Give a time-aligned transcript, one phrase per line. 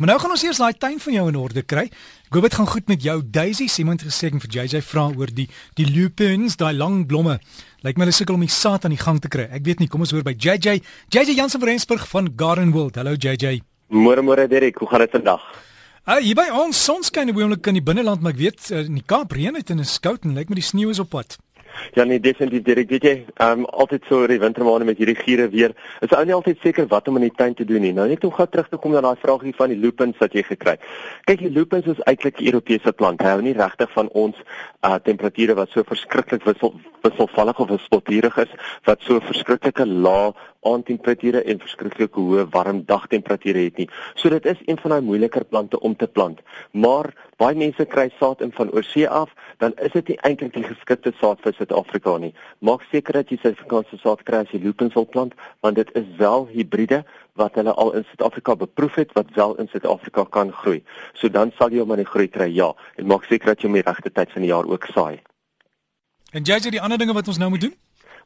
[0.00, 1.82] Maar nou gaan ons eers daai tuin van jou in orde kry.
[2.24, 3.18] Ek hoop dit gaan goed met jou.
[3.20, 5.44] Daisy Simon het gesê vir JJ vra oor die
[5.76, 7.34] die lupins, daai lang blomme.
[7.84, 9.44] Lyk my hulle sukkel om die saad aan die gang te kry.
[9.52, 10.80] Ek weet nie, kom ons hoor by JJ.
[11.12, 12.96] JJ Jansen van Rensburg van Garden World.
[12.96, 13.60] Hallo JJ.
[13.92, 15.44] Môre môre Derek, hoe gaan dit vandag?
[16.08, 18.96] Uh, hier by ons sonskyn op oomblik in die binneland, maar ek weet uh, in
[19.02, 21.36] die Kaap reën dit en is koud en lyk my die sneeu is op pad.
[21.94, 25.16] Ja nee, definitief Derek, weet jy, ehm um, altyd so oor die wintermaande met hierdie
[25.18, 25.74] giere weer.
[26.00, 27.92] Is ou nie altyd seker wat om in die tuin te doen nie.
[27.96, 30.44] Nou net om gou terug te kom na daai vraagie van die lupins wat jy
[30.46, 30.86] gekry het.
[31.30, 33.22] Kyk, die lupins is eintlik 'n Europese plant.
[33.22, 34.36] Hy hou nie regtig van ons
[34.82, 38.52] uh temperature wat so verskriklik wissel wisselvallig of wispelturig is
[38.84, 40.32] wat so verskriklike lae
[40.66, 43.88] aandtemperature en verskriklike hoë warm dagtemperature het nie.
[44.14, 46.40] So dit is een van daai moeiliker plante om te plant.
[46.72, 47.10] Maar
[47.40, 51.12] baie mense kry saad in van oorsee af, dan is dit nie eintlik die geskikte
[51.20, 52.34] saad vir Suid-Afrika nie.
[52.60, 56.06] Maak seker dat jy Suid-Afrikaanse saad kry as jy lupins wil plant, want dit is
[56.20, 57.02] wel hibriede
[57.40, 60.82] wat hulle al in Suid-Afrika beproef het wat wel in Suid-Afrika kan groei.
[61.14, 62.72] So dan sal jy hom aan die groei kry, ja.
[63.00, 65.22] En maak seker dat jy hom die regte tyd van die jaar ook saai.
[66.36, 67.78] En jy sê die ander dinge wat ons nou moet doen?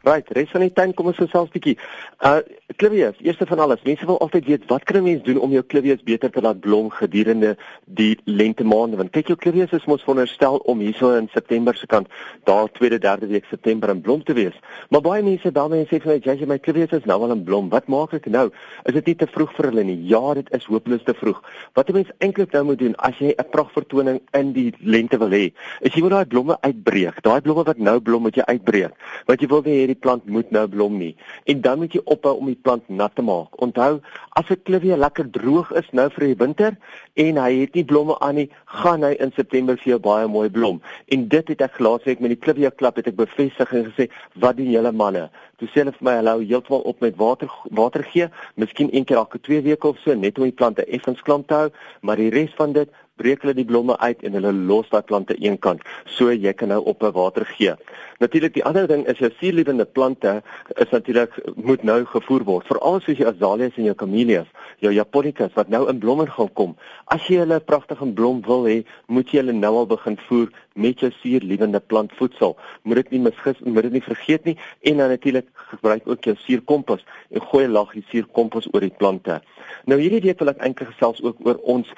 [0.04, 1.78] Right, res van die tuin kom ons gesels bietjie.
[2.20, 2.42] Uh
[2.80, 5.62] klivies, eerste van alles, mense wil altyd weet wat kan 'n mens doen om jou
[5.62, 8.96] klivies beter te laat blom gedurende die lente maande?
[8.96, 12.08] Want kyk jou klivies is mos veronderstel om hierso in September se kant,
[12.44, 14.58] daar tweede, derde week September in blom te wees.
[14.90, 17.68] Maar baie mense daarmee sê vir my, "Jy, my klivies is nou al in blom.
[17.68, 18.50] Wat maak ek nou?
[18.84, 21.42] Is dit nie te vroeg vir hulle nie?" Ja, dit is hopeloos te vroeg.
[21.74, 25.30] Wat 'n mens eintlik nou moet doen as jy 'n pragtvertoning in die lente wil
[25.30, 27.22] hê, is jy moet daai blomme uitbreek.
[27.22, 28.92] Daai blomme wat nou blom, moet jy uitbreek.
[29.26, 31.14] Want jy wil nie die plant moet nou blom nie.
[31.50, 33.54] En dan moet jy ophou om die plant nat te maak.
[33.62, 34.00] Onthou,
[34.34, 36.76] as 'n klivie lekker droog is nou vir die winter
[37.14, 40.48] en hy het nie blomme aan nie, gaan hy in September vir jou baie mooi
[40.50, 40.80] blom.
[41.08, 44.56] En dit het ek laasweek met die klivie klap het ek bevestig en gesê, "Wat
[44.56, 48.02] doen julle manne?" Toe sê hulle vir my, "Hulle hou heeltemal op met water water
[48.02, 51.44] gee, miskien een keer elke 2 weke of so, net om die plante effens klam
[51.46, 51.70] te hou,
[52.02, 52.88] maar die res van dit
[53.20, 55.82] breek hulle die blomme uit en hulle los daai plante eenkant
[56.16, 57.74] so jy kan nou op 'n water gee.
[58.18, 60.42] Natuurlik die ander ding is jou suurlewende plante
[60.76, 62.66] is natuurlik moet nou gevoer word.
[62.66, 64.46] Veral soos jou azaleas en jou camellias,
[64.84, 66.76] jou japonicas wat nou in blomme gaan kom.
[67.12, 70.52] As jy hulle pragtig in blom wil hê, moet jy hulle nou al begin voer
[70.74, 72.56] met jou suurlewende plantvoedsel.
[72.82, 74.56] Moet dit nie misgis, moet dit nie vergeet nie
[74.90, 79.40] en dan natuurlik gebruik ook jou suurkompos en gooi 'n laagie suurkompos oor die plante.
[79.84, 81.88] Nou hierdie week wil ek eintlik gesels ook oor ons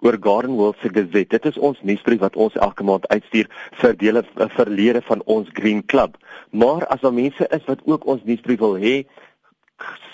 [0.00, 1.38] oor Garden World se Gazette.
[1.38, 3.48] Dit is ons nuusbrief wat ons elke maand uitstuur
[3.80, 4.24] vir dele
[4.56, 6.16] verlede van ons Green Club.
[6.50, 9.04] Maar as daar mense is wat ook ons nuusbrief wil hê,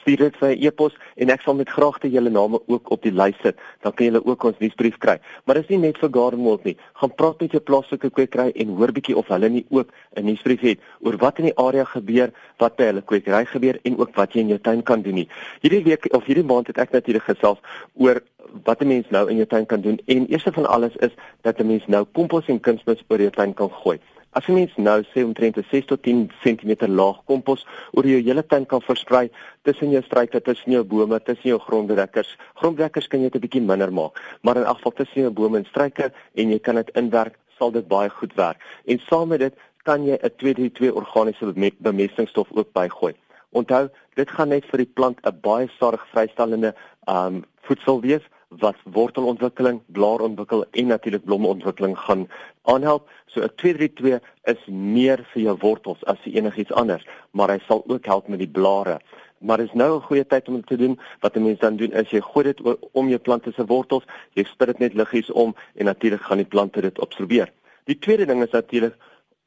[0.06, 3.12] stuur dit vir 'n e-pos en ek sal met graagte julle name ook op die
[3.12, 3.56] lys sit.
[3.82, 5.18] Dan kan julle ook ons nuusbrief kry.
[5.44, 6.76] Maar dis nie net vir Garden World nie.
[6.94, 10.60] Gaan praat met jou plaaslike kwekery en hoor bietjie of hulle nie ook 'n nuusbrief
[10.60, 14.32] het oor wat in die area gebeur, wat by hulle kwekery gebeur en ook wat
[14.32, 15.28] jy in jou tuin kan doen nie.
[15.60, 17.58] Hierdie week of hierdie maand het ek natuurlik gesels
[17.94, 18.22] oor
[18.64, 21.10] wat 'n mens nou in jou tuin kan doen en eerste van alles is
[21.42, 23.98] dat 'n mens nou kompos en kunsmis oor jou tuin kan gooi.
[24.36, 27.62] As jy mens nou sê omtrent 6 tot 10 cm laag kompos
[27.96, 29.30] oor jou hele tuin kan versprei
[29.64, 32.34] tussen jou struike, tussen jou bome, tussen jou gronddekkers.
[32.60, 35.56] Gronddekkers kan jy dit 'n bietjie minder maak, maar in elk geval tussen jou bome
[35.58, 38.60] en struike en jy kan dit inwerk, sal dit baie goed werk.
[38.84, 39.54] En saam met dit
[39.84, 43.14] kan jy 'n 232 organiese bemestingsstof ook bygooi.
[43.52, 46.74] Onthou, dit gaan net vir die plant 'n baie stadig vrystellende
[47.08, 52.28] um voedsel wees wat wortelontwikkeling, blaarontwikkeling en natuurlik blomontwikkeling gaan
[52.62, 53.10] aanhelp.
[53.26, 58.04] So 'n 232 is meer vir jou wortels as enigiets anders, maar hy sal ook
[58.04, 59.00] help met die blare.
[59.38, 60.98] Maar is nou 'n goeie tyd om dit te doen.
[61.20, 62.60] Wat 'n mens dan doen is jy gooi dit
[62.92, 66.46] om jou plante se wortels, jy spuit dit net liggies om en natuurlik gaan die
[66.46, 67.52] plante dit absorbeer.
[67.84, 68.94] Die tweede ding is natuurlik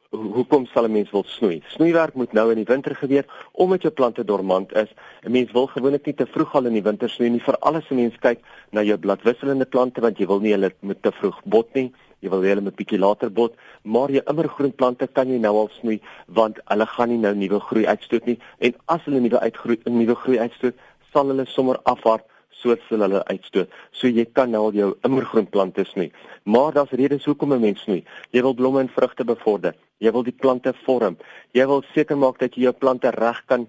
[0.09, 1.61] hoekom sal 'n mens wil snoei?
[1.67, 4.89] Snoeiwerk moet nou in die winter gebeur omdat jou plante dormant is.
[5.23, 7.89] 'n Mens wil gewoonlik nie te vroeg al in die winter snoei nie, veral as
[7.91, 8.39] 'n mens kyk
[8.71, 11.93] na jou bladwisselende plante want jy wil nie hulle met te vroeg bot nie.
[12.21, 13.53] Jy wil hulle met bietjie later bot,
[13.83, 17.59] maar jou immergroen plante kan jy nou al snoei want hulle gaan nie nou nuwe
[17.59, 20.73] groei uitstoot nie en as hulle nuwe uitgroei, nuwe groei uitstoot,
[21.13, 23.69] sal hulle sommer afhard soos hulle uitstoot.
[23.91, 26.11] So jy kan nou al jou immergroen plante snoei.
[26.43, 28.03] Maar daar's redes hoekom 'n mens snoei.
[28.31, 29.75] Jy wil blomme en vrugte bevorder.
[29.99, 31.17] Jy wil die plante vorm.
[31.55, 33.67] Jy wil seker maak dat jy jou plante reg kan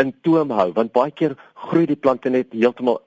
[0.00, 1.36] in toom hou want baie keer
[1.66, 3.00] groei die plante net heeltemal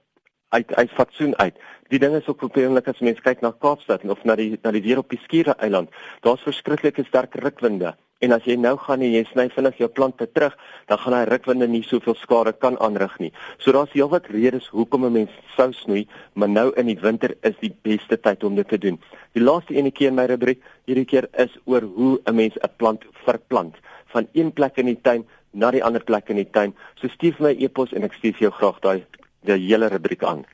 [0.54, 1.58] uit uit fatsoen uit.
[1.90, 4.84] Die ding is ook probleemlik as mense kyk na Kaapstad of na die na die
[4.86, 5.90] weer op die Skure eiland.
[6.26, 7.96] Daar's verskriklike sterk rukwinde.
[8.24, 10.54] En as jy nou gaan en jy sny vinnig jou plante terug,
[10.88, 13.32] dan gaan daai rukwinde nie soveel skade kan aanrig nie.
[13.60, 17.58] So daar's heelwat redes hoekom 'n mens sou snoei, maar nou in die winter is
[17.60, 19.00] die beste tyd om dit te doen.
[19.34, 22.70] Die laaste ene keer in my rubriek hierdie keer is oor hoe 'n mens 'n
[22.78, 23.76] plant verplant
[24.14, 26.74] van een plek in die tuin na die ander plek in die tuin.
[26.96, 29.06] So stuur my e-pos en ek stuur jou graag daai
[29.42, 30.46] die hele rubriek aan.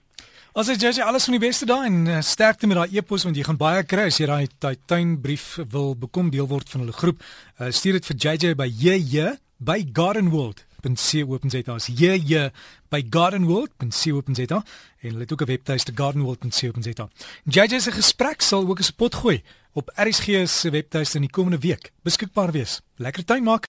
[0.59, 3.37] As jy jy alles van die beste daai en uh, sterkte met daai e-pos want
[3.37, 6.95] jy gaan baie kry as jy daai daai tuinbrief wil bekom deel word van hulle
[6.97, 7.21] groep.
[7.55, 12.43] Uh, stuur dit vir JJ by JJ by Gardenwold gardenworld.co.za as jy jy
[12.91, 17.09] by gardenworld.co.za en hulle het ook 'n webtuiste gardenworld.co.za.
[17.43, 21.59] JJ se gesprek sal ook 'n spot gooi op RSG se webtuiste in die komende
[21.59, 22.81] week beskikbaar wees.
[22.95, 23.67] Lekker tuin maak.